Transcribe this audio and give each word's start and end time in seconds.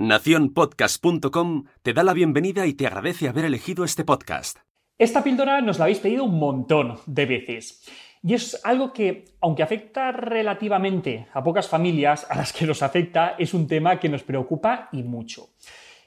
Naciónpodcast.com 0.00 1.64
te 1.82 1.92
da 1.92 2.02
la 2.02 2.14
bienvenida 2.14 2.66
y 2.66 2.72
te 2.72 2.86
agradece 2.86 3.28
haber 3.28 3.44
elegido 3.44 3.84
este 3.84 4.02
podcast. 4.02 4.56
Esta 4.96 5.22
píldora 5.22 5.60
nos 5.60 5.78
la 5.78 5.84
habéis 5.84 5.98
pedido 5.98 6.24
un 6.24 6.38
montón 6.38 6.98
de 7.04 7.26
veces. 7.26 7.86
Y 8.22 8.32
es 8.32 8.58
algo 8.64 8.94
que, 8.94 9.26
aunque 9.42 9.62
afecta 9.62 10.10
relativamente 10.10 11.26
a 11.34 11.44
pocas 11.44 11.68
familias, 11.68 12.26
a 12.30 12.36
las 12.36 12.54
que 12.54 12.64
nos 12.64 12.82
afecta, 12.82 13.34
es 13.38 13.52
un 13.52 13.66
tema 13.66 14.00
que 14.00 14.08
nos 14.08 14.22
preocupa 14.22 14.88
y 14.90 15.02
mucho. 15.02 15.50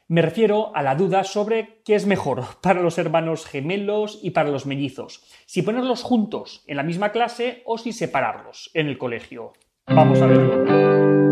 Me 0.07 0.23
refiero 0.23 0.75
a 0.75 0.81
la 0.81 0.95
duda 0.95 1.23
sobre 1.23 1.83
qué 1.85 1.93
es 1.93 2.07
mejor 2.07 2.45
para 2.63 2.81
los 2.81 2.97
hermanos 2.97 3.45
gemelos 3.45 4.19
y 4.23 4.31
para 4.31 4.49
los 4.49 4.65
mellizos, 4.65 5.23
si 5.45 5.61
ponerlos 5.61 6.01
juntos 6.01 6.63
en 6.65 6.77
la 6.77 6.83
misma 6.83 7.11
clase 7.11 7.61
o 7.67 7.77
si 7.77 7.93
separarlos 7.93 8.71
en 8.73 8.87
el 8.87 8.97
colegio. 8.97 9.53
Vamos 9.85 10.19
a 10.19 10.25
verlo. 10.25 11.22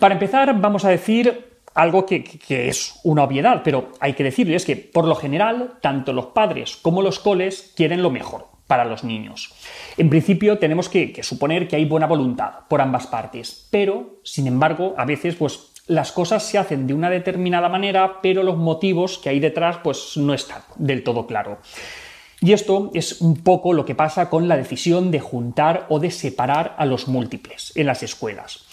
Para 0.00 0.14
empezar, 0.14 0.58
vamos 0.58 0.86
a 0.86 0.88
decir 0.88 1.60
algo 1.74 2.06
que, 2.06 2.24
es 2.48 2.98
una 3.04 3.22
obviedad, 3.22 3.60
pero 3.62 3.92
hay 4.00 4.14
que 4.14 4.24
decirlo, 4.24 4.56
es 4.56 4.64
que 4.64 4.74
por 4.74 5.06
lo 5.06 5.14
general, 5.14 5.74
tanto 5.82 6.14
los 6.14 6.26
padres 6.26 6.76
como 6.76 7.02
los 7.02 7.18
coles 7.18 7.74
quieren 7.76 8.02
lo 8.02 8.10
mejor 8.10 8.46
para 8.66 8.86
los 8.86 9.04
niños. 9.04 9.52
En 9.98 10.08
principio 10.08 10.58
tenemos 10.58 10.88
que, 10.88 11.12
que, 11.12 11.22
suponer 11.22 11.68
que 11.68 11.76
hay 11.76 11.84
buena 11.84 12.06
voluntad 12.06 12.60
por 12.68 12.80
ambas 12.80 13.06
partes, 13.08 13.68
pero, 13.70 14.20
sin 14.24 14.46
embargo, 14.46 14.94
a 14.96 15.04
veces 15.04 15.34
pues 15.36 15.72
las 15.86 16.12
cosas 16.12 16.44
se 16.44 16.56
hacen 16.56 16.86
de 16.86 16.94
una 16.94 17.10
determinada 17.10 17.68
manera, 17.68 18.20
pero 18.22 18.42
los 18.42 18.56
motivos 18.56 19.18
que 19.18 19.28
hay 19.28 19.38
detrás 19.38 19.78
pues 19.84 20.16
no 20.16 20.32
están 20.32 20.62
del 20.76 21.04
todo 21.04 21.26
claro. 21.26 21.58
Y 22.40 22.54
esto 22.54 22.90
es 22.94 23.20
un 23.20 23.42
poco 23.42 23.74
lo 23.74 23.84
que 23.84 23.94
pasa 23.94 24.30
con 24.30 24.48
la 24.48 24.56
decisión 24.56 25.10
de 25.10 25.20
juntar 25.20 25.84
o 25.90 25.98
de 25.98 26.10
separar 26.10 26.74
a 26.78 26.86
los 26.86 27.06
múltiples 27.06 27.72
en 27.76 27.86
las 27.86 28.02
escuelas. 28.02 28.64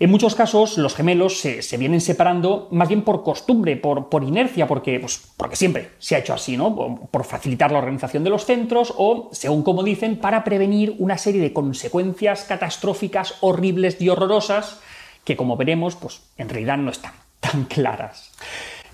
En 0.00 0.10
muchos 0.10 0.34
casos 0.34 0.76
los 0.76 0.94
gemelos 0.94 1.40
se, 1.40 1.76
vienen 1.76 2.00
separando 2.00 2.68
más 2.72 2.88
bien 2.88 3.02
por 3.02 3.22
costumbre, 3.22 3.76
por, 3.76 4.08
por 4.08 4.24
inercia, 4.24 4.66
porque, 4.66 4.98
pues, 4.98 5.22
porque 5.36 5.56
siempre 5.56 5.90
se 5.98 6.16
ha 6.16 6.18
hecho 6.18 6.34
así, 6.34 6.56
¿no? 6.56 6.74
Por, 7.10 7.24
facilitar 7.24 7.70
la 7.70 7.78
organización 7.78 8.24
de 8.24 8.30
los 8.30 8.44
centros 8.44 8.92
o, 8.96 9.30
según 9.32 9.62
como 9.62 9.82
dicen, 9.82 10.16
para 10.16 10.44
prevenir 10.44 10.94
una 10.98 11.16
serie 11.16 11.40
de 11.40 11.52
consecuencias 11.52 12.44
catastróficas, 12.44 13.36
horribles 13.40 14.00
y 14.00 14.08
horrorosas 14.08 14.80
que, 15.24 15.36
como 15.36 15.56
veremos, 15.56 15.96
pues 15.96 16.22
en 16.36 16.48
realidad 16.48 16.76
no 16.76 16.90
están 16.90 17.12
tan 17.40 17.64
claras. 17.64 18.30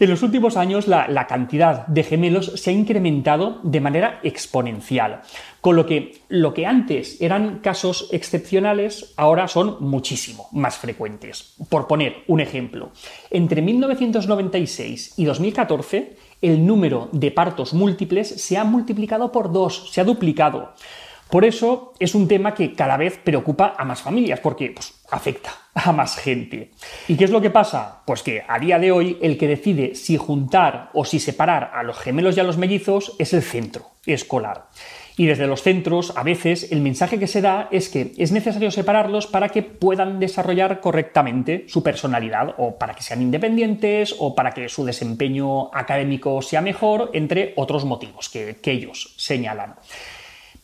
En 0.00 0.08
los 0.08 0.22
últimos 0.22 0.56
años 0.56 0.88
la, 0.88 1.26
cantidad 1.26 1.86
de 1.86 2.02
gemelos 2.02 2.52
se 2.54 2.70
ha 2.70 2.72
incrementado 2.72 3.60
de 3.62 3.82
manera 3.82 4.18
exponencial, 4.22 5.20
con 5.60 5.76
lo 5.76 5.84
que 5.84 6.22
lo 6.30 6.54
que 6.54 6.64
antes 6.64 7.20
eran 7.20 7.58
casos 7.58 8.08
excepcionales 8.10 9.12
ahora 9.18 9.46
son 9.46 9.76
muchísimo 9.80 10.48
más 10.52 10.78
frecuentes. 10.78 11.54
Por 11.68 11.86
poner 11.86 12.24
un 12.28 12.40
ejemplo, 12.40 12.92
entre 13.30 13.60
1996 13.60 15.18
y 15.18 15.24
2014 15.26 16.16
el 16.40 16.66
número 16.66 17.10
de 17.12 17.30
partos 17.30 17.74
múltiples 17.74 18.26
se 18.26 18.56
ha 18.56 18.64
multiplicado 18.64 19.30
por 19.30 19.52
dos, 19.52 19.90
se 19.92 20.00
ha 20.00 20.04
duplicado. 20.04 20.72
Por 21.30 21.44
eso 21.44 21.94
es 22.00 22.14
un 22.16 22.26
tema 22.26 22.54
que 22.54 22.74
cada 22.74 22.96
vez 22.96 23.18
preocupa 23.22 23.74
a 23.78 23.84
más 23.84 24.02
familias, 24.02 24.40
porque 24.40 24.72
pues, 24.74 25.00
afecta 25.10 25.50
a 25.74 25.92
más 25.92 26.16
gente. 26.16 26.72
¿Y 27.06 27.16
qué 27.16 27.24
es 27.24 27.30
lo 27.30 27.40
que 27.40 27.50
pasa? 27.50 28.02
Pues 28.04 28.22
que 28.22 28.42
a 28.46 28.58
día 28.58 28.78
de 28.78 28.90
hoy 28.90 29.16
el 29.22 29.38
que 29.38 29.46
decide 29.46 29.94
si 29.94 30.16
juntar 30.16 30.90
o 30.92 31.04
si 31.04 31.20
separar 31.20 31.70
a 31.72 31.84
los 31.84 31.98
gemelos 31.98 32.36
y 32.36 32.40
a 32.40 32.44
los 32.44 32.58
mellizos 32.58 33.14
es 33.18 33.32
el 33.32 33.42
centro 33.42 33.86
escolar. 34.06 34.66
Y 35.16 35.26
desde 35.26 35.46
los 35.46 35.62
centros, 35.62 36.14
a 36.16 36.22
veces, 36.22 36.72
el 36.72 36.80
mensaje 36.80 37.18
que 37.18 37.26
se 37.26 37.42
da 37.42 37.68
es 37.70 37.90
que 37.90 38.12
es 38.16 38.32
necesario 38.32 38.70
separarlos 38.70 39.26
para 39.26 39.50
que 39.50 39.62
puedan 39.62 40.18
desarrollar 40.18 40.80
correctamente 40.80 41.66
su 41.68 41.82
personalidad, 41.82 42.54
o 42.56 42.78
para 42.78 42.94
que 42.94 43.02
sean 43.02 43.20
independientes, 43.20 44.16
o 44.18 44.34
para 44.34 44.52
que 44.52 44.70
su 44.70 44.84
desempeño 44.84 45.74
académico 45.74 46.40
sea 46.40 46.62
mejor, 46.62 47.10
entre 47.12 47.52
otros 47.56 47.84
motivos 47.84 48.30
que, 48.30 48.56
que 48.62 48.72
ellos 48.72 49.12
señalan. 49.18 49.74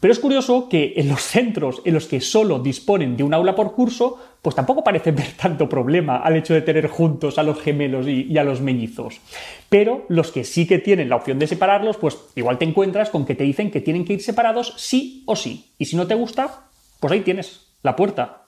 Pero 0.01 0.13
es 0.13 0.19
curioso 0.19 0.69
que 0.69 0.95
en 0.97 1.09
los 1.09 1.23
centros 1.23 1.81
en 1.85 1.95
los 1.95 2.07
que 2.07 2.21
solo 2.21 2.59
disponen 2.59 3.17
de 3.17 3.25
un 3.25 3.33
aula 3.33 3.55
por 3.55 3.73
curso, 3.73 4.19
pues 4.43 4.55
tampoco 4.55 4.85
parece 4.85 5.11
ver 5.11 5.33
tanto 5.41 5.69
problema 5.69 6.19
al 6.19 6.37
hecho 6.37 6.55
de 6.55 6.63
tener 6.63 6.87
juntos 6.89 7.39
a 7.39 7.43
los 7.43 7.61
gemelos 7.61 8.07
y, 8.07 8.37
a 8.37 8.45
los 8.45 8.61
mellizos. 8.61 9.21
Pero 9.69 10.05
los 10.09 10.33
que 10.33 10.45
sí 10.45 10.67
que 10.67 10.79
tienen 10.79 11.09
la 11.09 11.17
opción 11.17 11.39
de 11.39 11.47
separarlos, 11.47 11.97
pues 11.97 12.19
igual 12.35 12.59
te 12.59 12.65
encuentras 12.65 13.11
con 13.11 13.25
que 13.25 13.35
te 13.35 13.45
dicen 13.45 13.71
que 13.71 13.81
tienen 13.81 14.05
que 14.05 14.13
ir 14.13 14.23
separados 14.23 14.75
sí 14.77 15.25
o 15.27 15.35
sí. 15.35 15.73
Y 15.79 15.87
si 15.87 15.97
no 15.97 16.07
te 16.07 16.15
gusta, 16.15 16.69
pues 17.01 17.13
ahí 17.13 17.21
tienes 17.21 17.67
la 17.83 17.97
puerta. 17.97 18.43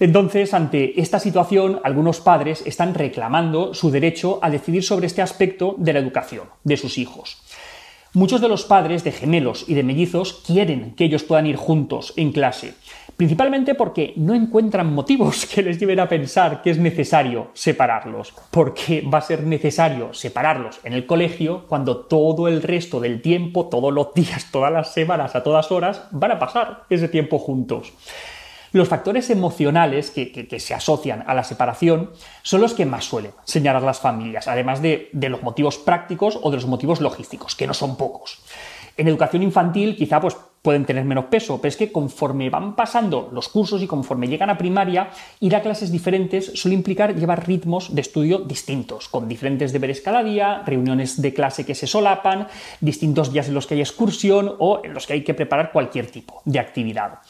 Entonces, 0.00 0.54
ante 0.54 0.98
esta 0.98 1.20
situación, 1.20 1.78
algunos 1.84 2.20
padres 2.20 2.62
están 2.64 2.94
reclamando 2.94 3.74
su 3.74 3.90
derecho 3.90 4.38
a 4.40 4.48
decidir 4.48 4.82
sobre 4.82 5.06
este 5.06 5.20
aspecto 5.20 5.74
de 5.76 5.92
la 5.92 5.98
educación 5.98 6.48
de 6.64 6.78
sus 6.78 6.96
hijos. 6.96 7.42
Muchos 8.12 8.40
de 8.40 8.48
los 8.48 8.64
padres 8.64 9.04
de 9.04 9.12
gemelos 9.12 9.64
y 9.68 9.74
de 9.74 9.84
mellizos 9.84 10.42
quieren 10.44 10.96
que 10.96 11.04
ellos 11.04 11.22
puedan 11.22 11.46
ir 11.46 11.54
juntos 11.54 12.12
en 12.16 12.32
clase, 12.32 12.74
principalmente 13.16 13.76
porque 13.76 14.14
no 14.16 14.34
encuentran 14.34 14.92
motivos 14.92 15.46
que 15.54 15.62
les 15.62 15.78
lleven 15.78 16.00
a 16.00 16.08
pensar 16.08 16.60
que 16.60 16.70
es 16.70 16.78
necesario 16.78 17.52
separarlos, 17.54 18.34
porque 18.50 19.02
va 19.02 19.18
a 19.18 19.22
ser 19.22 19.44
necesario 19.44 20.12
separarlos 20.12 20.80
en 20.82 20.94
el 20.94 21.06
colegio 21.06 21.66
cuando 21.68 21.98
todo 21.98 22.48
el 22.48 22.62
resto 22.62 22.98
del 22.98 23.22
tiempo, 23.22 23.68
todos 23.68 23.92
los 23.92 24.12
días, 24.12 24.50
todas 24.50 24.72
las 24.72 24.92
semanas, 24.92 25.36
a 25.36 25.44
todas 25.44 25.70
horas, 25.70 26.08
van 26.10 26.32
a 26.32 26.38
pasar 26.40 26.86
ese 26.90 27.06
tiempo 27.06 27.38
juntos. 27.38 27.92
Los 28.72 28.88
factores 28.88 29.30
emocionales 29.30 30.10
que, 30.10 30.60
se 30.60 30.74
asocian 30.74 31.24
a 31.26 31.34
la 31.34 31.42
separación 31.42 32.10
son 32.42 32.60
los 32.60 32.74
que 32.74 32.86
más 32.86 33.04
suelen 33.04 33.32
señalar 33.44 33.82
las 33.82 33.98
familias, 33.98 34.46
además 34.46 34.80
de, 34.80 35.10
los 35.12 35.42
motivos 35.42 35.78
prácticos 35.78 36.38
o 36.40 36.50
de 36.50 36.56
los 36.56 36.66
motivos 36.66 37.00
logísticos, 37.00 37.56
que 37.56 37.66
no 37.66 37.74
son 37.74 37.96
pocos. 37.96 38.42
En 38.96 39.08
educación 39.08 39.42
infantil 39.42 39.96
quizá 39.96 40.20
pues, 40.20 40.36
pueden 40.62 40.84
tener 40.84 41.04
menos 41.04 41.24
peso, 41.26 41.60
pero 41.60 41.70
es 41.70 41.76
que 41.76 41.90
conforme 41.90 42.50
van 42.50 42.76
pasando 42.76 43.30
los 43.32 43.48
cursos 43.48 43.82
y 43.82 43.86
conforme 43.86 44.28
llegan 44.28 44.50
a 44.50 44.58
primaria, 44.58 45.10
ir 45.40 45.56
a 45.56 45.62
clases 45.62 45.90
diferentes 45.90 46.52
suele 46.54 46.74
implicar 46.74 47.16
llevar 47.16 47.46
ritmos 47.46 47.94
de 47.94 48.02
estudio 48.02 48.38
distintos, 48.38 49.08
con 49.08 49.26
diferentes 49.26 49.72
deberes 49.72 50.00
cada 50.00 50.22
día, 50.22 50.62
reuniones 50.64 51.20
de 51.20 51.34
clase 51.34 51.64
que 51.64 51.74
se 51.74 51.86
solapan, 51.86 52.46
distintos 52.80 53.32
días 53.32 53.48
en 53.48 53.54
los 53.54 53.66
que 53.66 53.74
hay 53.74 53.80
excursión 53.80 54.54
o 54.58 54.82
en 54.84 54.92
los 54.92 55.06
que 55.06 55.14
hay 55.14 55.24
que 55.24 55.34
preparar 55.34 55.72
cualquier 55.72 56.10
tipo 56.10 56.42
de 56.44 56.60
actividad 56.60 57.20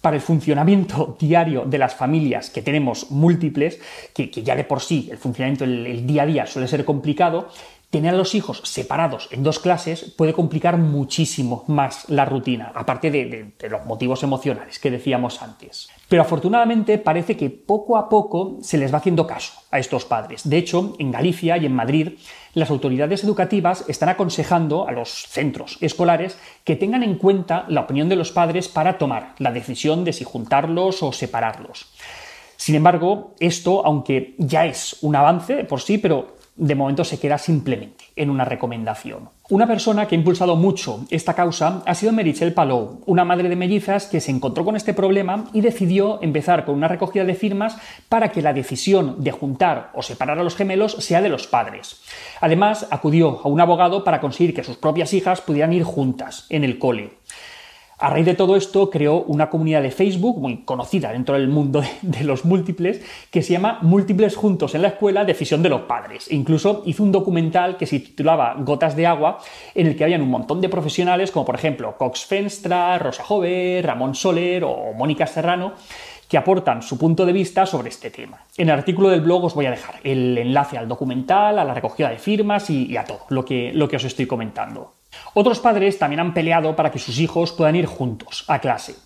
para 0.00 0.16
el 0.16 0.22
funcionamiento 0.22 1.16
diario 1.20 1.64
de 1.64 1.78
las 1.78 1.94
familias 1.94 2.50
que 2.50 2.62
tenemos 2.62 3.10
múltiples, 3.10 3.80
que, 4.14 4.30
ya 4.30 4.56
de 4.56 4.64
por 4.64 4.80
sí 4.80 5.08
el 5.10 5.18
funcionamiento, 5.18 5.64
el, 5.64 6.06
día 6.06 6.22
a 6.22 6.26
día 6.26 6.46
suele 6.46 6.68
ser 6.68 6.84
complicado, 6.84 7.48
tener 7.90 8.14
a 8.14 8.18
los 8.18 8.34
hijos 8.34 8.60
separados 8.64 9.28
en 9.30 9.42
dos 9.42 9.58
clases 9.58 10.12
puede 10.16 10.34
complicar 10.34 10.76
muchísimo 10.76 11.64
más 11.68 12.08
la 12.08 12.26
rutina, 12.26 12.70
aparte 12.74 13.10
de, 13.10 13.52
los 13.68 13.86
motivos 13.86 14.22
emocionales 14.22 14.78
que 14.78 14.90
decíamos 14.90 15.42
antes. 15.42 15.88
Pero 16.08 16.22
afortunadamente 16.22 16.98
parece 16.98 17.36
que 17.36 17.48
poco 17.48 17.96
a 17.96 18.08
poco 18.08 18.58
se 18.60 18.76
les 18.76 18.92
va 18.92 18.98
haciendo 18.98 19.26
caso 19.26 19.52
a 19.70 19.78
estos 19.78 20.04
padres. 20.04 20.48
De 20.48 20.58
hecho, 20.58 20.96
en 20.98 21.10
Galicia 21.10 21.56
y 21.56 21.64
en 21.64 21.74
Madrid, 21.74 22.18
las 22.52 22.70
autoridades 22.70 23.24
educativas 23.24 23.84
están 23.88 24.10
aconsejando 24.10 24.86
a 24.86 24.92
los 24.92 25.26
centros 25.28 25.78
escolares 25.80 26.38
que 26.64 26.76
tengan 26.76 27.02
en 27.02 27.16
cuenta 27.16 27.64
la 27.68 27.82
opinión 27.82 28.08
de 28.08 28.16
los 28.16 28.32
padres 28.32 28.68
para 28.68 28.98
tomar 28.98 29.34
la 29.38 29.52
decisión 29.52 30.04
de 30.04 30.12
si 30.12 30.24
juntarlos 30.24 31.02
o 31.02 31.12
separarlos. 31.12 31.86
Sin 32.56 32.74
embargo, 32.74 33.34
esto, 33.38 33.86
aunque 33.86 34.34
ya 34.36 34.66
es 34.66 34.98
un 35.00 35.14
avance 35.14 35.64
por 35.64 35.80
sí, 35.80 35.96
pero 35.96 36.37
de 36.58 36.74
momento 36.74 37.04
se 37.04 37.18
queda 37.18 37.38
simplemente 37.38 38.04
en 38.16 38.30
una 38.30 38.44
recomendación. 38.44 39.30
Una 39.48 39.66
persona 39.66 40.06
que 40.06 40.14
ha 40.14 40.18
impulsado 40.18 40.56
mucho 40.56 41.06
esta 41.08 41.34
causa 41.34 41.82
ha 41.86 41.94
sido 41.94 42.12
Merichel 42.12 42.52
Palou, 42.52 43.00
una 43.06 43.24
madre 43.24 43.48
de 43.48 43.56
mellizas 43.56 44.06
que 44.06 44.20
se 44.20 44.30
encontró 44.30 44.64
con 44.64 44.76
este 44.76 44.92
problema 44.92 45.46
y 45.54 45.62
decidió 45.62 46.20
empezar 46.20 46.64
con 46.64 46.74
una 46.74 46.88
recogida 46.88 47.24
de 47.24 47.34
firmas 47.34 47.78
para 48.08 48.30
que 48.30 48.42
la 48.42 48.52
decisión 48.52 49.22
de 49.22 49.30
juntar 49.30 49.90
o 49.94 50.02
separar 50.02 50.38
a 50.38 50.44
los 50.44 50.56
gemelos 50.56 50.92
sea 50.98 51.22
de 51.22 51.30
los 51.30 51.46
padres. 51.46 52.02
Además, 52.40 52.86
acudió 52.90 53.40
a 53.42 53.48
un 53.48 53.60
abogado 53.60 54.04
para 54.04 54.20
conseguir 54.20 54.54
que 54.54 54.64
sus 54.64 54.76
propias 54.76 55.14
hijas 55.14 55.40
pudieran 55.40 55.72
ir 55.72 55.84
juntas 55.84 56.44
en 56.50 56.64
el 56.64 56.78
cole. 56.78 57.17
A 58.00 58.10
raíz 58.10 58.26
de 58.26 58.34
todo 58.34 58.54
esto 58.54 58.90
creó 58.90 59.22
una 59.22 59.50
comunidad 59.50 59.82
de 59.82 59.90
Facebook 59.90 60.38
muy 60.38 60.58
conocida 60.58 61.10
dentro 61.10 61.34
del 61.34 61.48
mundo 61.48 61.82
de, 62.02 62.22
los 62.22 62.44
múltiples 62.44 63.02
que 63.32 63.42
se 63.42 63.54
llama 63.54 63.80
Múltiples 63.82 64.36
Juntos 64.36 64.76
en 64.76 64.82
la 64.82 64.88
Escuela, 64.88 65.24
Decisión 65.24 65.64
de 65.64 65.68
los 65.68 65.80
Padres. 65.80 66.30
E 66.30 66.36
incluso 66.36 66.84
hizo 66.86 67.02
un 67.02 67.10
documental 67.10 67.76
que 67.76 67.86
se 67.86 67.98
titulaba 67.98 68.54
Gotas 68.60 68.94
de 68.94 69.08
Agua, 69.08 69.38
en 69.74 69.88
el 69.88 69.96
que 69.96 70.04
habían 70.04 70.22
un 70.22 70.30
montón 70.30 70.60
de 70.60 70.68
profesionales 70.68 71.32
como 71.32 71.44
por 71.44 71.56
ejemplo 71.56 71.96
Cox 71.98 72.24
Fenstra, 72.24 72.98
Rosa 73.00 73.24
Jover, 73.24 73.84
Ramón 73.84 74.14
Soler 74.14 74.62
o 74.62 74.92
Mónica 74.94 75.26
Serrano 75.26 75.72
que 76.28 76.38
aportan 76.38 76.82
su 76.82 76.98
punto 76.98 77.26
de 77.26 77.32
vista 77.32 77.66
sobre 77.66 77.88
este 77.88 78.10
tema. 78.10 78.44
En 78.56 78.68
el 78.68 78.74
artículo 78.74 79.08
del 79.08 79.22
blog 79.22 79.46
os 79.46 79.54
voy 79.54 79.66
a 79.66 79.70
dejar 79.70 79.96
el 80.04 80.38
enlace 80.38 80.78
al 80.78 80.86
documental, 80.86 81.58
a 81.58 81.64
la 81.64 81.74
recogida 81.74 82.10
de 82.10 82.18
firmas 82.18 82.70
y, 82.70 82.96
a 82.96 83.04
todo 83.04 83.22
lo 83.30 83.44
que, 83.44 83.72
lo 83.74 83.88
que 83.88 83.96
os 83.96 84.04
estoy 84.04 84.26
comentando. 84.26 84.97
Otros 85.34 85.60
padres 85.60 85.98
también 85.98 86.20
han 86.20 86.34
peleado 86.34 86.74
para 86.76 86.90
que 86.90 86.98
sus 86.98 87.18
hijos 87.18 87.52
puedan 87.52 87.76
ir 87.76 87.86
juntos 87.86 88.44
a 88.48 88.58
clase. 88.58 88.96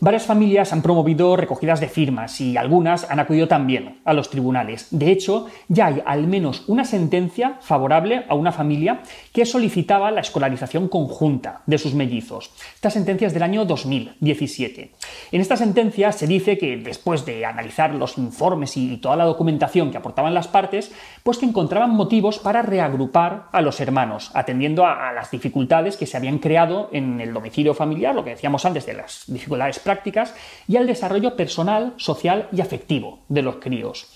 Varias 0.00 0.26
familias 0.26 0.72
han 0.72 0.82
promovido 0.82 1.36
recogidas 1.36 1.80
de 1.80 1.88
firmas 1.88 2.40
y 2.40 2.56
algunas 2.56 3.10
han 3.10 3.20
acudido 3.20 3.48
también 3.48 4.00
a 4.04 4.12
los 4.12 4.30
tribunales. 4.30 4.88
De 4.90 5.10
hecho, 5.10 5.46
ya 5.68 5.86
hay 5.86 6.02
al 6.04 6.26
menos 6.26 6.64
una 6.68 6.84
sentencia 6.84 7.56
favorable 7.60 8.24
a 8.28 8.34
una 8.34 8.52
familia 8.52 9.00
que 9.32 9.46
solicitaba 9.46 10.10
la 10.10 10.20
escolarización 10.20 10.88
conjunta 10.88 11.62
de 11.66 11.78
sus 11.78 11.94
mellizos. 11.94 12.50
Esta 12.74 12.90
sentencia 12.90 13.26
es 13.26 13.34
del 13.34 13.42
año 13.42 13.64
2017. 13.64 14.92
En 15.32 15.40
esta 15.40 15.56
sentencia 15.56 16.12
se 16.12 16.26
dice 16.26 16.58
que 16.58 16.76
después 16.76 17.24
de 17.24 17.44
analizar 17.44 17.94
los 17.94 18.18
informes 18.18 18.76
y 18.76 18.98
toda 18.98 19.16
la 19.16 19.24
documentación 19.24 19.90
que 19.90 19.98
aportaban 19.98 20.34
las 20.34 20.48
partes, 20.48 20.92
pues 21.22 21.38
que 21.38 21.46
encontraban 21.46 21.90
motivos 21.90 22.38
para 22.38 22.62
reagrupar 22.62 23.48
a 23.52 23.60
los 23.60 23.80
hermanos, 23.80 24.30
atendiendo 24.34 24.86
a, 24.86 25.12
las 25.12 25.30
dificultades 25.30 25.96
que 25.96 26.06
se 26.06 26.16
habían 26.16 26.38
creado 26.38 26.88
en 26.92 27.20
el 27.20 27.32
domicilio 27.32 27.74
familiar, 27.74 28.14
lo 28.14 28.24
que 28.24 28.30
decíamos 28.30 28.64
antes 28.64 28.86
de 28.86 28.94
las 28.94 29.24
dificultades 29.26 29.67
prácticas 29.78 30.34
y 30.66 30.76
al 30.76 30.86
desarrollo 30.86 31.36
personal, 31.36 31.94
social 31.98 32.48
y 32.52 32.60
afectivo 32.60 33.18
de 33.28 33.42
los 33.42 33.56
críos. 33.56 34.06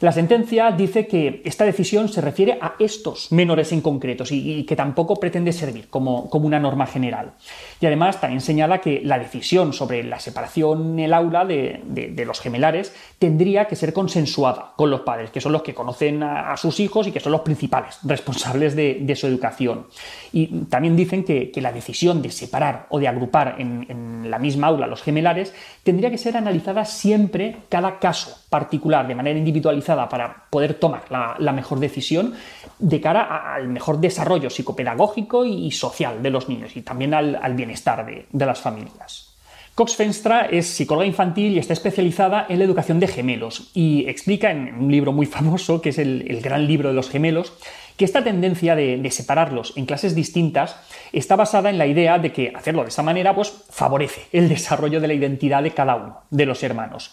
La 0.00 0.10
sentencia 0.10 0.72
dice 0.72 1.06
que 1.06 1.40
esta 1.44 1.64
decisión 1.64 2.08
se 2.08 2.20
refiere 2.20 2.58
a 2.60 2.74
estos 2.80 3.30
menores 3.30 3.70
en 3.72 3.80
concretos 3.80 4.32
y, 4.32 4.64
que 4.64 4.74
tampoco 4.74 5.20
pretende 5.20 5.52
servir 5.52 5.88
como, 5.88 6.28
una 6.32 6.58
norma 6.58 6.86
general. 6.86 7.32
Y 7.80 7.86
además 7.86 8.20
también 8.20 8.40
señala 8.40 8.80
que 8.80 9.00
la 9.04 9.18
decisión 9.18 9.72
sobre 9.72 10.02
la 10.02 10.18
separación 10.18 10.98
en 10.98 11.06
el 11.06 11.14
aula 11.14 11.44
de, 11.44 12.24
los 12.26 12.40
gemelares 12.40 12.94
tendría 13.18 13.66
que 13.66 13.76
ser 13.76 13.92
consensuada 13.92 14.72
con 14.76 14.90
los 14.90 15.02
padres, 15.02 15.30
que 15.30 15.40
son 15.40 15.52
los 15.52 15.62
que 15.62 15.74
conocen 15.74 16.22
a, 16.22 16.56
sus 16.56 16.80
hijos 16.80 17.06
y 17.06 17.12
que 17.12 17.20
son 17.20 17.32
los 17.32 17.42
principales 17.42 17.98
responsables 18.02 18.74
de, 18.74 19.14
su 19.14 19.28
educación. 19.28 19.86
Y 20.32 20.64
también 20.64 20.96
dicen 20.96 21.24
que, 21.24 21.52
la 21.64 21.72
decisión 21.72 22.20
de 22.20 22.30
separar 22.30 22.86
o 22.90 22.98
de 22.98 23.08
agrupar 23.08 23.56
en, 23.58 23.86
en 23.88 24.30
la 24.30 24.38
misma 24.38 24.66
aula 24.66 24.86
los 24.86 25.02
gemelares 25.02 25.54
tendría 25.82 26.10
que 26.10 26.18
ser 26.18 26.36
analizada 26.36 26.84
siempre 26.84 27.56
cada 27.70 27.98
caso 27.98 28.36
particular, 28.50 29.08
de 29.08 29.14
manera 29.16 29.36
individualizada, 29.36 29.93
para 30.08 30.46
poder 30.50 30.74
tomar 30.74 31.04
la, 31.10 31.52
mejor 31.52 31.78
decisión 31.78 32.34
de 32.78 33.00
cara 33.00 33.54
al 33.54 33.68
mejor 33.68 34.00
desarrollo 34.00 34.50
psicopedagógico 34.50 35.44
y 35.44 35.70
social 35.70 36.22
de 36.22 36.30
los 36.30 36.48
niños 36.48 36.76
y 36.76 36.82
también 36.82 37.14
al, 37.14 37.54
bienestar 37.54 38.04
de, 38.04 38.46
las 38.46 38.60
familias. 38.60 39.30
Cox 39.74 39.96
Fenstra 39.96 40.46
es 40.46 40.68
psicóloga 40.68 41.06
infantil 41.06 41.52
y 41.52 41.58
está 41.58 41.72
especializada 41.72 42.46
en 42.48 42.58
la 42.58 42.64
educación 42.64 43.00
de 43.00 43.08
gemelos 43.08 43.70
y 43.74 44.08
explica 44.08 44.50
en 44.50 44.74
un 44.74 44.90
libro 44.90 45.12
muy 45.12 45.26
famoso, 45.26 45.80
que 45.80 45.88
es 45.88 45.98
el, 45.98 46.40
gran 46.42 46.66
libro 46.66 46.90
de 46.90 46.94
los 46.94 47.10
gemelos, 47.10 47.52
que 47.96 48.04
esta 48.04 48.24
tendencia 48.24 48.74
de, 48.74 49.10
separarlos 49.10 49.72
en 49.76 49.86
clases 49.86 50.14
distintas 50.14 50.76
está 51.12 51.36
basada 51.36 51.70
en 51.70 51.78
la 51.78 51.86
idea 51.86 52.18
de 52.18 52.32
que 52.32 52.52
hacerlo 52.54 52.82
de 52.82 52.88
esa 52.88 53.02
manera 53.02 53.34
pues, 53.34 53.52
favorece 53.70 54.26
el 54.32 54.48
desarrollo 54.48 55.00
de 55.00 55.08
la 55.08 55.14
identidad 55.14 55.62
de 55.62 55.72
cada 55.72 55.94
uno 55.96 56.20
de 56.30 56.46
los 56.46 56.62
hermanos 56.62 57.12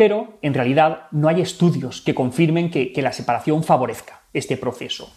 pero 0.00 0.38
en 0.40 0.54
realidad 0.54 1.08
no 1.10 1.28
hay 1.28 1.42
estudios 1.42 2.00
que 2.00 2.14
confirmen 2.14 2.70
que, 2.70 2.90
la 3.02 3.12
separación 3.12 3.62
favorezca 3.62 4.22
este 4.32 4.56
proceso. 4.56 5.12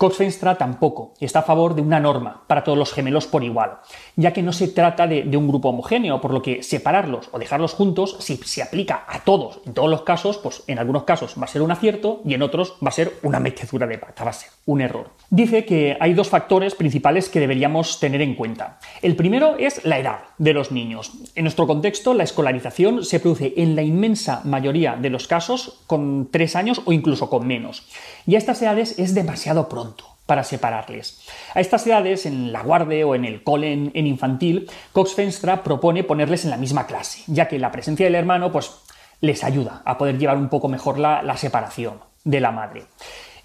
Cox 0.00 0.16
Fenstra 0.16 0.56
tampoco 0.56 1.12
está 1.20 1.40
a 1.40 1.42
favor 1.42 1.74
de 1.74 1.82
una 1.82 2.00
norma 2.00 2.44
para 2.46 2.64
todos 2.64 2.78
los 2.78 2.94
gemelos 2.94 3.26
por 3.26 3.44
igual, 3.44 3.80
ya 4.16 4.32
que 4.32 4.42
no 4.42 4.50
se 4.54 4.68
trata 4.68 5.06
de, 5.06 5.36
un 5.36 5.46
grupo 5.46 5.68
homogéneo, 5.68 6.22
por 6.22 6.32
lo 6.32 6.40
que 6.40 6.62
separarlos 6.62 7.28
o 7.32 7.38
dejarlos 7.38 7.74
juntos, 7.74 8.16
si 8.18 8.38
se 8.38 8.62
aplica 8.62 9.04
a 9.06 9.20
todos 9.20 9.60
en 9.66 9.74
todos 9.74 9.90
los 9.90 10.00
casos, 10.00 10.38
pues 10.38 10.62
en 10.68 10.78
algunos 10.78 11.04
casos 11.04 11.34
va 11.38 11.44
a 11.44 11.48
ser 11.48 11.60
un 11.60 11.70
acierto 11.70 12.22
y 12.24 12.32
en 12.32 12.40
otros 12.40 12.78
va 12.82 12.88
a 12.88 12.92
ser 12.92 13.12
una 13.22 13.40
metedura 13.40 13.86
de 13.86 13.98
pata, 13.98 14.24
va 14.24 14.32
un 14.70 14.80
error. 14.80 15.10
Dice 15.30 15.64
que 15.64 15.96
hay 16.00 16.14
dos 16.14 16.28
factores 16.28 16.74
principales 16.74 17.28
que 17.28 17.40
deberíamos 17.40 18.00
tener 18.00 18.20
en 18.20 18.34
cuenta. 18.34 18.78
El 19.02 19.16
primero 19.16 19.56
es 19.58 19.84
la 19.84 19.98
edad 19.98 20.20
de 20.38 20.52
los 20.52 20.72
niños. 20.72 21.12
En 21.34 21.44
nuestro 21.44 21.66
contexto, 21.66 22.14
la 22.14 22.24
escolarización 22.24 23.04
se 23.04 23.20
produce 23.20 23.54
en 23.56 23.76
la 23.76 23.82
inmensa 23.82 24.42
mayoría 24.44 24.96
de 24.96 25.10
los 25.10 25.26
casos 25.26 25.82
con 25.86 26.28
tres 26.30 26.56
años 26.56 26.82
o 26.84 26.92
incluso 26.92 27.30
con 27.30 27.46
menos. 27.46 27.88
Y 28.26 28.34
a 28.34 28.38
estas 28.38 28.62
edades 28.62 28.98
es 28.98 29.14
demasiado 29.14 29.68
pronto 29.68 30.04
para 30.26 30.44
separarles. 30.44 31.26
A 31.54 31.60
estas 31.60 31.86
edades, 31.86 32.26
en 32.26 32.52
la 32.52 32.62
guardia 32.62 33.06
o 33.06 33.16
en 33.16 33.24
el 33.24 33.42
cole 33.42 33.72
en, 33.72 34.06
infantil, 34.06 34.70
Cox 34.92 35.14
Fenstra 35.14 35.64
propone 35.64 36.04
ponerles 36.04 36.44
en 36.44 36.50
la 36.50 36.56
misma 36.56 36.86
clase, 36.86 37.22
ya 37.26 37.48
que 37.48 37.58
la 37.58 37.72
presencia 37.72 38.06
del 38.06 38.14
hermano 38.14 38.52
pues, 38.52 38.72
les 39.20 39.42
ayuda 39.42 39.82
a 39.84 39.98
poder 39.98 40.18
llevar 40.18 40.36
un 40.36 40.48
poco 40.48 40.68
mejor 40.68 40.98
la 40.98 41.36
separación 41.36 42.00
de 42.24 42.40
la 42.40 42.52
madre. 42.52 42.84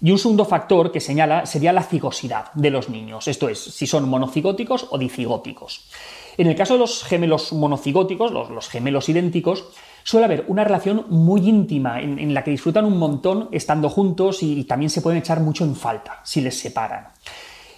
Y 0.02 0.10
un 0.10 0.18
segundo 0.18 0.44
factor 0.44 0.92
que 0.92 1.00
señala 1.00 1.46
sería 1.46 1.72
la 1.72 1.82
cigosidad 1.82 2.52
de 2.54 2.70
los 2.70 2.88
niños, 2.88 3.28
esto 3.28 3.48
es, 3.48 3.58
si 3.58 3.86
son 3.86 4.08
monocigóticos 4.08 4.86
o 4.90 4.98
dicigóticos. 4.98 5.88
En 6.38 6.46
el 6.48 6.54
caso 6.54 6.74
de 6.74 6.80
los 6.80 7.02
gemelos 7.02 7.52
monocigóticos, 7.52 8.30
los, 8.30 8.68
gemelos 8.68 9.08
idénticos, 9.08 9.68
suele 10.04 10.26
haber 10.26 10.44
una 10.48 10.64
relación 10.64 11.06
muy 11.08 11.48
íntima 11.48 12.00
en, 12.00 12.34
la 12.34 12.44
que 12.44 12.50
disfrutan 12.50 12.84
un 12.84 12.98
montón 12.98 13.48
estando 13.52 13.88
juntos 13.88 14.42
y, 14.42 14.64
también 14.64 14.90
se 14.90 15.00
pueden 15.00 15.18
echar 15.18 15.40
mucho 15.40 15.64
en 15.64 15.74
falta 15.74 16.20
si 16.24 16.42
les 16.42 16.58
separan. 16.58 17.08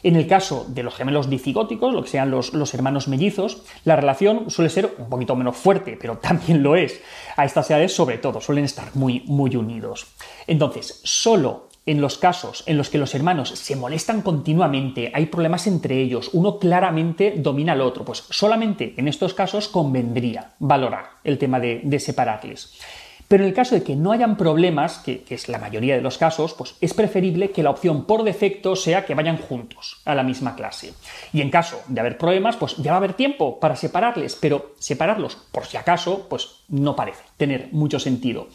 En 0.02 0.14
el 0.16 0.26
caso 0.26 0.64
de 0.68 0.82
los 0.82 0.94
gemelos 0.94 1.28
dicigóticos, 1.28 1.92
lo 1.92 2.02
que 2.02 2.08
sean 2.08 2.30
los, 2.30 2.52
los, 2.52 2.72
hermanos 2.74 3.08
mellizos, 3.08 3.62
la 3.84 3.96
relación 3.96 4.48
suele 4.48 4.70
ser 4.70 4.94
un 4.98 5.08
poquito 5.08 5.34
menos 5.34 5.56
fuerte, 5.56 5.96
pero 6.00 6.18
también 6.22 6.62
lo 6.62 6.76
es. 6.76 7.00
A 7.36 7.44
estas 7.44 7.70
edades, 7.70 7.94
sobre 7.94 8.18
todo, 8.18 8.40
suelen 8.40 8.64
estar 8.64 8.94
muy, 8.94 9.24
muy 9.26 9.54
unidos. 9.56 10.06
Entonces, 10.46 11.00
solo 11.04 11.67
en 11.88 12.02
los 12.02 12.18
casos 12.18 12.64
en 12.66 12.76
los 12.76 12.90
que 12.90 12.98
los 12.98 13.14
hermanos 13.14 13.48
se 13.48 13.74
molestan 13.74 14.20
continuamente, 14.20 15.10
hay 15.14 15.26
problemas 15.26 15.66
entre 15.66 16.00
ellos, 16.00 16.28
uno 16.34 16.58
claramente 16.58 17.34
domina 17.38 17.72
al 17.72 17.80
otro, 17.80 18.04
pues 18.04 18.24
solamente 18.28 18.92
en 18.98 19.08
estos 19.08 19.32
casos 19.32 19.68
convendría 19.68 20.52
valorar 20.58 21.12
el 21.24 21.38
tema 21.38 21.58
de, 21.60 21.98
separarles. 21.98 22.78
Pero 23.28 23.44
en 23.44 23.50
el 23.50 23.54
caso 23.54 23.74
de 23.74 23.82
que 23.82 23.94
no 23.94 24.12
hayan 24.12 24.38
problemas, 24.38 24.98
que, 24.98 25.22
es 25.28 25.48
la 25.48 25.58
mayoría 25.58 25.94
de 25.94 26.00
los 26.00 26.16
casos, 26.16 26.54
pues 26.54 26.76
es 26.80 26.94
preferible 26.94 27.50
que 27.50 27.62
la 27.62 27.70
opción 27.70 28.06
por 28.06 28.22
defecto 28.22 28.74
sea 28.74 29.04
que 29.04 29.14
vayan 29.14 29.36
juntos 29.36 30.00
a 30.06 30.14
la 30.14 30.22
misma 30.22 30.56
clase. 30.56 30.94
Y 31.34 31.42
en 31.42 31.50
caso 31.50 31.82
de 31.88 32.00
haber 32.00 32.16
problemas, 32.16 32.56
pues 32.56 32.76
ya 32.78 32.92
va 32.92 32.96
a 32.96 32.98
haber 32.98 33.12
tiempo 33.12 33.60
para 33.60 33.76
separarles, 33.76 34.34
pero 34.34 34.72
separarlos 34.78 35.36
por 35.52 35.66
si 35.66 35.76
acaso, 35.76 36.26
pues 36.30 36.62
no 36.68 36.96
parece 36.96 37.22
tener 37.36 37.68
mucho 37.72 37.98
sentido, 38.00 38.48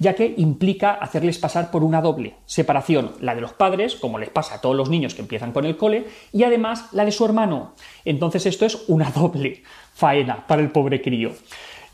ya 0.00 0.14
que 0.14 0.34
implica 0.36 0.92
hacerles 0.92 1.38
pasar 1.38 1.70
por 1.70 1.84
una 1.84 2.02
doble 2.02 2.34
separación, 2.46 3.12
la 3.20 3.34
de 3.34 3.40
los 3.40 3.52
padres, 3.52 3.94
como 3.94 4.18
les 4.18 4.30
pasa 4.30 4.56
a 4.56 4.60
todos 4.60 4.76
los 4.76 4.90
niños 4.90 5.14
que 5.14 5.22
empiezan 5.22 5.52
con 5.52 5.64
el 5.64 5.76
cole, 5.76 6.06
y 6.32 6.42
además 6.42 6.88
la 6.92 7.04
de 7.04 7.12
su 7.12 7.24
hermano. 7.24 7.74
Entonces 8.04 8.44
esto 8.46 8.66
es 8.66 8.84
una 8.88 9.10
doble 9.14 9.62
faena 9.94 10.46
para 10.46 10.62
el 10.62 10.70
pobre 10.70 11.00
crío. 11.00 11.32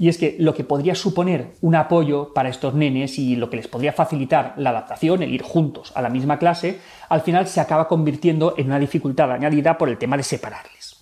Y 0.03 0.09
es 0.09 0.19
que 0.19 0.35
lo 0.41 0.53
que 0.53 0.65
podría 0.65 0.97
suponer 0.97 1.53
un 1.61 1.77
apoyo 1.77 2.35
para 2.35 2.49
estos 2.49 2.75
nenes 2.75 3.21
y 3.21 3.37
lo 3.37 3.49
que 3.49 3.59
les 3.59 3.69
podría 3.69 3.93
facilitar 3.93 4.53
la 4.57 4.71
adaptación, 4.71 5.23
el 5.23 5.33
ir 5.33 5.43
juntos 5.43 5.93
a 5.95 6.03
la 6.03 6.09
misma 6.09 6.41
clase, 6.41 6.81
al 7.09 7.21
final 7.21 7.47
se 7.47 7.61
acaba 7.61 7.87
convirtiendo 7.87 8.55
en 8.57 8.67
una 8.67 8.81
dificultad 8.81 9.31
añadida 9.31 9.79
por 9.79 9.89
el 9.89 9.99
tema 9.99 10.17
de 10.17 10.25
separarles. 10.25 10.97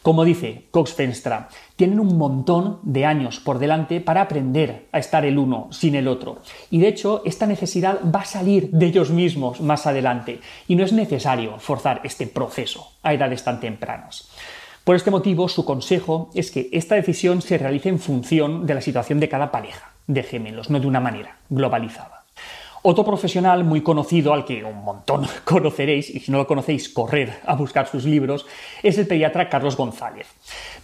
Como 0.00 0.24
dice 0.24 0.66
Cox 0.70 0.92
Fenstra, 0.92 1.48
tienen 1.74 1.98
un 1.98 2.16
montón 2.16 2.78
de 2.84 3.04
años 3.04 3.40
por 3.40 3.58
delante 3.58 4.00
para 4.00 4.22
aprender 4.22 4.86
a 4.92 5.00
estar 5.00 5.24
el 5.24 5.38
uno 5.38 5.66
sin 5.72 5.96
el 5.96 6.06
otro. 6.06 6.38
Y 6.70 6.78
de 6.78 6.86
hecho, 6.86 7.22
esta 7.24 7.48
necesidad 7.48 7.98
va 8.14 8.20
a 8.20 8.26
salir 8.26 8.70
de 8.70 8.86
ellos 8.86 9.10
mismos 9.10 9.60
más 9.60 9.88
adelante. 9.88 10.38
Y 10.68 10.76
no 10.76 10.84
es 10.84 10.92
necesario 10.92 11.58
forzar 11.58 12.00
este 12.04 12.28
proceso 12.28 12.92
a 13.02 13.12
edades 13.12 13.42
tan 13.42 13.58
tempranas. 13.58 14.30
Por 14.86 14.94
este 14.94 15.10
motivo, 15.10 15.48
su 15.48 15.64
consejo 15.64 16.30
es 16.32 16.52
que 16.52 16.68
esta 16.70 16.94
decisión 16.94 17.42
se 17.42 17.58
realice 17.58 17.88
en 17.88 17.98
función 17.98 18.66
de 18.66 18.74
la 18.74 18.80
situación 18.80 19.18
de 19.18 19.28
cada 19.28 19.50
pareja 19.50 19.90
de 20.06 20.22
gemelos, 20.22 20.70
no 20.70 20.78
de 20.78 20.86
una 20.86 21.00
manera 21.00 21.38
globalizada. 21.50 22.22
Otro 22.82 23.04
profesional 23.04 23.64
muy 23.64 23.80
conocido, 23.80 24.32
al 24.32 24.44
que 24.44 24.62
un 24.62 24.84
montón 24.84 25.26
conoceréis, 25.44 26.08
y 26.08 26.20
si 26.20 26.30
no 26.30 26.38
lo 26.38 26.46
conocéis, 26.46 26.88
correr 26.88 27.32
a 27.46 27.56
buscar 27.56 27.88
sus 27.88 28.04
libros, 28.04 28.46
es 28.80 28.96
el 28.96 29.08
pediatra 29.08 29.48
Carlos 29.48 29.76
González. 29.76 30.28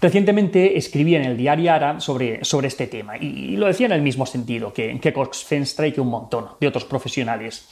Recientemente 0.00 0.76
escribí 0.76 1.14
en 1.14 1.22
el 1.22 1.36
diario 1.36 1.72
Ara 1.72 2.00
sobre, 2.00 2.44
sobre 2.44 2.66
este 2.66 2.88
tema, 2.88 3.16
y, 3.18 3.54
lo 3.56 3.68
decía 3.68 3.86
en 3.86 3.92
el 3.92 4.02
mismo 4.02 4.26
sentido 4.26 4.72
que, 4.72 4.98
que 4.98 5.12
Cox 5.12 5.44
Fenstra 5.44 5.86
y 5.86 5.92
que 5.92 6.00
un 6.00 6.08
montón 6.08 6.48
de 6.58 6.66
otros 6.66 6.84
profesionales. 6.86 7.68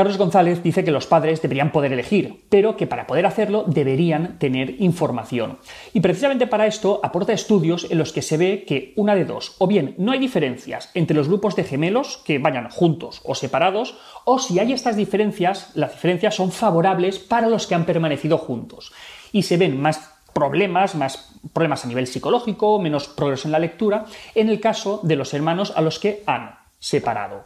Carlos 0.00 0.16
González 0.16 0.62
dice 0.62 0.82
que 0.82 0.92
los 0.92 1.06
padres 1.06 1.42
deberían 1.42 1.72
poder 1.72 1.92
elegir, 1.92 2.46
pero 2.48 2.74
que 2.74 2.86
para 2.86 3.06
poder 3.06 3.26
hacerlo 3.26 3.64
deberían 3.66 4.38
tener 4.38 4.80
información. 4.80 5.58
Y 5.92 6.00
precisamente 6.00 6.46
para 6.46 6.66
esto 6.66 7.00
aporta 7.02 7.34
estudios 7.34 7.86
en 7.90 7.98
los 7.98 8.10
que 8.10 8.22
se 8.22 8.38
ve 8.38 8.64
que 8.66 8.94
una 8.96 9.14
de 9.14 9.26
dos, 9.26 9.56
o 9.58 9.66
bien 9.66 9.94
no 9.98 10.12
hay 10.12 10.18
diferencias 10.18 10.90
entre 10.94 11.14
los 11.14 11.28
grupos 11.28 11.54
de 11.54 11.64
gemelos 11.64 12.16
que 12.24 12.38
vayan 12.38 12.70
juntos 12.70 13.20
o 13.24 13.34
separados, 13.34 13.98
o 14.24 14.38
si 14.38 14.58
hay 14.58 14.72
estas 14.72 14.96
diferencias, 14.96 15.70
las 15.74 15.92
diferencias 15.92 16.34
son 16.34 16.50
favorables 16.50 17.18
para 17.18 17.50
los 17.50 17.66
que 17.66 17.74
han 17.74 17.84
permanecido 17.84 18.38
juntos. 18.38 18.94
Y 19.32 19.42
se 19.42 19.58
ven 19.58 19.78
más 19.78 20.14
problemas, 20.32 20.94
más 20.94 21.38
problemas 21.52 21.84
a 21.84 21.88
nivel 21.88 22.06
psicológico, 22.06 22.80
menos 22.80 23.06
progreso 23.06 23.48
en 23.48 23.52
la 23.52 23.58
lectura, 23.58 24.06
en 24.34 24.48
el 24.48 24.60
caso 24.60 25.00
de 25.02 25.16
los 25.16 25.34
hermanos 25.34 25.74
a 25.76 25.82
los 25.82 25.98
que 25.98 26.22
han 26.24 26.58
separado. 26.78 27.44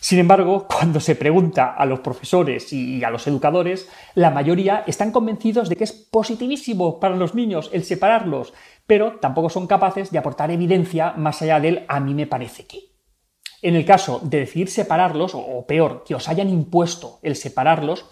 Sin 0.00 0.18
embargo, 0.20 0.66
cuando 0.68 1.00
se 1.00 1.16
pregunta 1.16 1.74
a 1.74 1.84
los 1.84 2.00
profesores 2.00 2.72
y 2.72 3.02
a 3.02 3.10
los 3.10 3.26
educadores, 3.26 3.88
la 4.14 4.30
mayoría 4.30 4.84
están 4.86 5.10
convencidos 5.10 5.68
de 5.68 5.76
que 5.76 5.84
es 5.84 5.92
positivísimo 5.92 7.00
para 7.00 7.16
los 7.16 7.34
niños 7.34 7.68
el 7.72 7.84
separarlos, 7.84 8.54
pero 8.86 9.18
tampoco 9.18 9.50
son 9.50 9.66
capaces 9.66 10.10
de 10.10 10.18
aportar 10.18 10.50
evidencia 10.50 11.12
más 11.12 11.42
allá 11.42 11.60
del 11.60 11.84
a 11.88 12.00
mí 12.00 12.14
me 12.14 12.26
parece 12.26 12.66
que. 12.66 12.88
En 13.60 13.74
el 13.74 13.84
caso 13.84 14.20
de 14.22 14.38
decidir 14.38 14.68
separarlos, 14.70 15.32
o 15.34 15.66
peor, 15.66 16.04
que 16.06 16.14
os 16.14 16.28
hayan 16.28 16.48
impuesto 16.48 17.18
el 17.22 17.34
separarlos, 17.34 18.06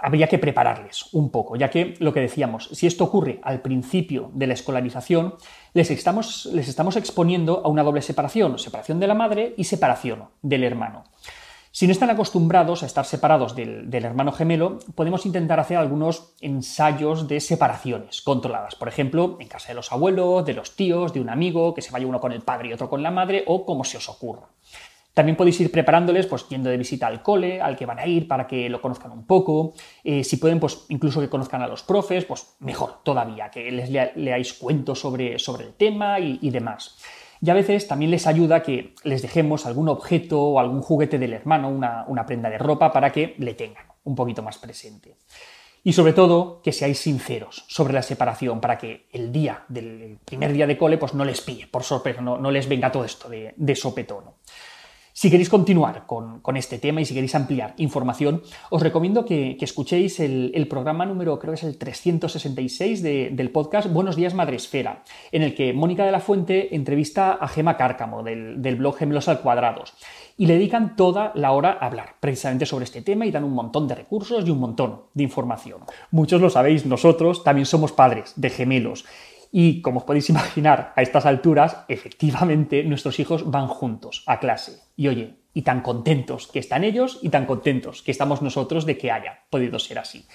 habría 0.00 0.28
que 0.28 0.38
prepararles 0.38 1.12
un 1.12 1.30
poco, 1.30 1.56
ya 1.56 1.70
que 1.70 1.94
lo 1.98 2.12
que 2.12 2.20
decíamos, 2.20 2.68
si 2.72 2.86
esto 2.86 3.04
ocurre 3.04 3.40
al 3.42 3.60
principio 3.60 4.30
de 4.34 4.46
la 4.46 4.54
escolarización, 4.54 5.34
les 5.74 5.90
estamos, 5.90 6.46
les 6.46 6.68
estamos 6.68 6.96
exponiendo 6.96 7.62
a 7.64 7.68
una 7.68 7.82
doble 7.82 8.02
separación, 8.02 8.58
separación 8.58 9.00
de 9.00 9.06
la 9.06 9.14
madre 9.14 9.54
y 9.56 9.64
separación 9.64 10.24
del 10.42 10.64
hermano. 10.64 11.04
Si 11.72 11.86
no 11.86 11.92
están 11.92 12.10
acostumbrados 12.10 12.82
a 12.82 12.86
estar 12.86 13.06
separados 13.06 13.54
del, 13.54 13.94
hermano 13.94 14.32
gemelo, 14.32 14.80
podemos 14.96 15.24
intentar 15.24 15.60
hacer 15.60 15.76
algunos 15.76 16.34
ensayos 16.40 17.28
de 17.28 17.38
separaciones 17.38 18.22
controladas. 18.22 18.74
Por 18.74 18.88
ejemplo, 18.88 19.36
en 19.38 19.46
casa 19.46 19.68
de 19.68 19.74
los 19.74 19.92
abuelos, 19.92 20.44
de 20.44 20.54
los 20.54 20.74
tíos, 20.74 21.12
de 21.12 21.20
un 21.20 21.30
amigo, 21.30 21.72
que 21.72 21.82
se 21.82 21.92
vaya 21.92 22.08
uno 22.08 22.18
con 22.18 22.32
el 22.32 22.40
padre 22.40 22.70
y 22.70 22.72
otro 22.72 22.90
con 22.90 23.04
la 23.04 23.12
madre, 23.12 23.44
o 23.46 23.64
como 23.64 23.84
se 23.84 23.98
os 23.98 24.08
ocurra. 24.08 24.48
También 25.14 25.36
podéis 25.36 25.60
ir 25.60 25.72
preparándoles, 25.72 26.26
pues 26.26 26.48
yendo 26.48 26.70
de 26.70 26.76
visita 26.76 27.06
al 27.06 27.22
cole, 27.22 27.60
al 27.60 27.76
que 27.76 27.86
van 27.86 27.98
a 27.98 28.06
ir, 28.06 28.28
para 28.28 28.46
que 28.46 28.68
lo 28.68 28.80
conozcan 28.80 29.10
un 29.10 29.26
poco. 29.26 29.74
Eh, 30.04 30.22
si 30.22 30.36
pueden, 30.36 30.60
pues 30.60 30.86
incluso 30.88 31.20
que 31.20 31.28
conozcan 31.28 31.62
a 31.62 31.68
los 31.68 31.82
profes, 31.82 32.24
pues 32.24 32.54
mejor 32.60 33.02
todavía, 33.02 33.50
que 33.50 33.70
les 33.70 33.90
leáis 33.90 34.54
cuentos 34.54 35.00
sobre, 35.00 35.38
sobre 35.38 35.64
el 35.64 35.74
tema 35.74 36.20
y 36.20 36.50
demás. 36.50 36.96
Y 37.42 37.48
a 37.48 37.54
veces 37.54 37.88
también 37.88 38.10
les 38.10 38.26
ayuda 38.26 38.62
que 38.62 38.94
les 39.02 39.22
dejemos 39.22 39.64
algún 39.64 39.88
objeto 39.88 40.40
o 40.40 40.60
algún 40.60 40.82
juguete 40.82 41.18
del 41.18 41.32
hermano, 41.32 41.70
una, 41.70 42.26
prenda 42.26 42.50
de 42.50 42.58
ropa, 42.58 42.92
para 42.92 43.10
que 43.10 43.34
le 43.38 43.54
tengan 43.54 43.86
un 44.04 44.14
poquito 44.14 44.42
más 44.42 44.58
presente. 44.58 45.16
Y 45.82 45.94
sobre 45.94 46.12
todo, 46.12 46.60
que 46.62 46.72
seáis 46.72 46.98
sinceros 46.98 47.64
sobre 47.68 47.94
la 47.94 48.02
separación, 48.02 48.60
para 48.60 48.76
que 48.76 49.06
el 49.12 49.32
día 49.32 49.64
del 49.68 50.18
primer 50.22 50.52
día 50.52 50.66
de 50.66 50.76
cole 50.76 50.98
pues 50.98 51.14
no 51.14 51.24
les 51.24 51.40
pille 51.40 51.66
por 51.66 51.82
sorpresa, 51.82 52.20
no, 52.20 52.50
les 52.50 52.68
venga 52.68 52.92
todo 52.92 53.06
esto 53.06 53.30
de, 53.30 53.54
de 53.56 53.74
sopetón. 53.74 54.24
Si 55.20 55.28
queréis 55.30 55.50
continuar 55.50 56.06
con, 56.06 56.56
este 56.56 56.78
tema 56.78 57.02
y 57.02 57.04
si 57.04 57.12
queréis 57.12 57.34
ampliar 57.34 57.74
información, 57.76 58.40
os 58.70 58.80
recomiendo 58.80 59.26
que, 59.26 59.58
escuchéis 59.60 60.18
el, 60.18 60.66
programa 60.66 61.04
número, 61.04 61.38
creo 61.38 61.52
que 61.52 61.60
es 61.60 61.64
el 61.64 61.76
366 61.76 63.02
del 63.02 63.50
podcast 63.50 63.92
Buenos 63.92 64.16
días 64.16 64.32
Madresfera, 64.32 65.04
en 65.30 65.42
el 65.42 65.54
que 65.54 65.74
Mónica 65.74 66.06
de 66.06 66.12
la 66.12 66.20
Fuente 66.20 66.74
entrevista 66.74 67.32
a 67.32 67.48
Gema 67.48 67.76
Cárcamo 67.76 68.22
del, 68.22 68.62
del 68.62 68.76
blog 68.76 68.96
Gemelos 68.96 69.28
al 69.28 69.42
Cuadrados 69.42 69.92
y 70.38 70.46
le 70.46 70.54
dedican 70.54 70.96
toda 70.96 71.32
la 71.34 71.52
hora 71.52 71.76
a 71.78 71.84
hablar 71.84 72.14
precisamente 72.18 72.64
sobre 72.64 72.86
este 72.86 73.02
tema 73.02 73.26
y 73.26 73.30
dan 73.30 73.44
un 73.44 73.52
montón 73.52 73.86
de 73.88 73.96
recursos 73.96 74.42
y 74.46 74.50
un 74.50 74.58
montón 74.58 75.02
de 75.12 75.22
información. 75.22 75.82
Muchos 76.10 76.40
lo 76.40 76.48
sabéis, 76.48 76.86
nosotros 76.86 77.44
también 77.44 77.66
somos 77.66 77.92
padres 77.92 78.32
de 78.36 78.48
gemelos 78.48 79.04
y 79.52 79.82
como 79.82 79.98
os 80.00 80.04
podéis 80.04 80.30
imaginar, 80.30 80.92
a 80.96 81.02
estas 81.02 81.26
alturas, 81.26 81.84
efectivamente, 81.88 82.84
nuestros 82.84 83.18
hijos 83.18 83.50
van 83.50 83.66
juntos 83.66 84.22
a 84.26 84.38
clase. 84.38 84.80
Y 84.96 85.08
oye, 85.08 85.36
y 85.52 85.62
tan 85.62 85.80
contentos 85.80 86.46
que 86.46 86.60
están 86.60 86.84
ellos 86.84 87.18
y 87.22 87.28
tan 87.30 87.46
contentos 87.46 88.02
que 88.02 88.12
estamos 88.12 88.42
nosotros 88.42 88.86
de 88.86 88.96
que 88.96 89.10
haya 89.10 89.40
podido 89.50 89.78
ser 89.78 89.98
así. 89.98 90.26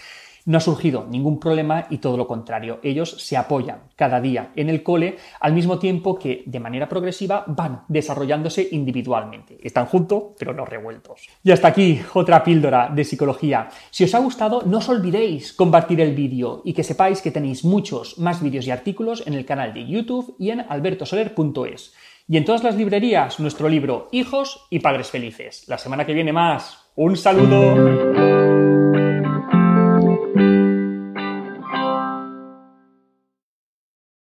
No 0.45 0.59
ha 0.59 0.61
surgido 0.61 1.07
ningún 1.09 1.39
problema 1.39 1.87
y 1.89 1.97
todo 1.97 2.17
lo 2.17 2.27
contrario, 2.27 2.79
ellos 2.83 3.15
se 3.19 3.35
apoyan 3.35 3.79
cada 3.95 4.21
día 4.21 4.51
en 4.55 4.69
el 4.69 4.83
cole 4.83 5.17
al 5.39 5.53
mismo 5.53 5.79
tiempo 5.79 6.19
que 6.19 6.43
de 6.45 6.59
manera 6.59 6.87
progresiva 6.87 7.43
van 7.47 7.81
desarrollándose 7.87 8.67
individualmente. 8.71 9.57
Están 9.63 9.87
juntos, 9.87 10.35
pero 10.37 10.53
no 10.53 10.65
revueltos. 10.65 11.27
Y 11.43 11.51
hasta 11.51 11.69
aquí 11.69 11.99
otra 12.13 12.43
píldora 12.43 12.91
de 12.93 13.03
psicología. 13.03 13.69
Si 13.89 14.03
os 14.03 14.13
ha 14.13 14.19
gustado, 14.19 14.61
no 14.65 14.77
os 14.77 14.89
olvidéis 14.89 15.51
compartir 15.53 15.99
el 15.99 16.13
vídeo 16.13 16.61
y 16.63 16.73
que 16.73 16.83
sepáis 16.83 17.21
que 17.21 17.31
tenéis 17.31 17.65
muchos 17.65 18.19
más 18.19 18.41
vídeos 18.41 18.67
y 18.67 18.71
artículos 18.71 19.25
en 19.25 19.33
el 19.33 19.45
canal 19.45 19.73
de 19.73 19.87
YouTube 19.87 20.35
y 20.37 20.51
en 20.51 20.59
albertosoler.es. 20.61 21.93
Y 22.27 22.37
en 22.37 22.45
todas 22.45 22.63
las 22.63 22.75
librerías, 22.75 23.39
nuestro 23.39 23.69
libro 23.69 24.09
Hijos 24.11 24.65
y 24.69 24.79
Padres 24.79 25.09
Felices. 25.09 25.65
La 25.67 25.77
semana 25.77 26.05
que 26.05 26.13
viene 26.13 26.33
más. 26.33 26.89
Un 26.95 27.17
saludo. 27.17 28.34